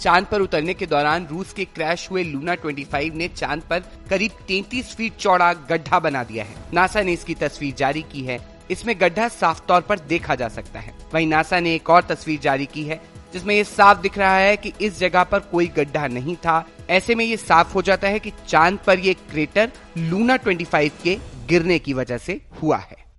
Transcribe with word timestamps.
चाँद 0.00 0.26
पर 0.26 0.40
उतरने 0.40 0.74
के 0.74 0.86
दौरान 0.86 1.26
रूस 1.26 1.52
के 1.52 1.64
क्रैश 1.64 2.10
हुए 2.10 2.22
लूना 2.24 2.54
25 2.56 3.14
ने 3.14 3.28
चाँद 3.28 3.62
पर 3.70 3.80
करीब 4.10 4.38
33 4.48 4.94
फीट 4.94 5.16
चौड़ा 5.16 5.52
गड्ढा 5.52 5.98
बना 6.00 6.22
दिया 6.24 6.44
है। 6.44 6.54
नासा 6.74 7.02
ने 7.02 7.12
इसकी 7.12 7.34
तस्वीर 7.34 7.74
जारी 7.74 8.02
की 8.02 8.22
है। 8.22 8.38
इसमें 8.70 8.94
गड्ढा 9.00 9.28
साफ़ 9.28 9.60
तौर 9.68 9.80
पर 9.80 9.98
देखा 9.98 10.34
जा 10.34 10.48
सकता 10.48 10.80
है। 10.80 10.94
वहीं 11.14 11.26
नासा 11.26 11.60
ने 11.60 11.74
एक 11.74 11.90
और 11.90 12.02
तस्वीर 12.02 12.40
जारी 12.40 12.66
की 12.66 12.82
है, 12.82 13.00
जिसमें 13.32 13.54
ये 13.54 13.64
साफ़ 13.64 14.00
दिख 14.00 14.18
रहा 14.18 14.36
है 14.36 14.56
कि 14.56 14.72
इस 14.80 14.98
जगह 14.98 15.24
पर 15.24 15.40
कोई 15.40 15.66
गड्ढा 15.66 16.06
नहीं 16.06 16.36
था। 16.36 16.64
ऐसे 16.90 17.14
में 17.14 17.24
ये 17.24 17.36
साफ़ 17.36 17.72
हो 17.72 17.82
जाता 17.82 18.08
है 18.08 18.18
कि 18.18 18.32
चाँद 18.48 18.78
पर 18.86 18.98
ये 18.98 19.14
क्रेटर 19.14 19.70
लूना 19.98 20.36
25 20.36 21.02
के 21.02 21.18
गिरने 21.48 21.78
की 21.78 21.92
वजह 21.92 22.18
से 22.18 22.40
हुआ 22.62 22.78
है। 22.78 23.09